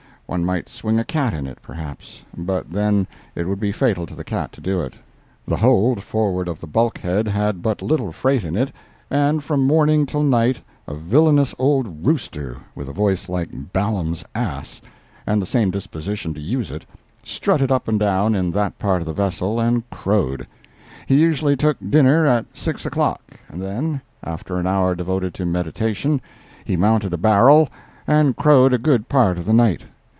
[0.27, 3.05] One might swing a cat in it, perhaps, but then
[3.35, 4.93] it would be fatal to the cat to do it.
[5.45, 8.71] The hold forward of the bulkhead had but little freight in it,
[9.09, 14.81] and from morning till night a villainous old rooster, with a voice like Baalam's ass,
[15.27, 16.85] and the same disposition to use it,
[17.25, 20.47] strutted up and down in that part of the vessel and crowed.
[21.07, 26.21] He usually took dinner at 6 o'clock, and then, after an hour devoted to meditation,
[26.63, 27.67] he mounted a barrel
[28.07, 29.81] and crowed a good part of the night.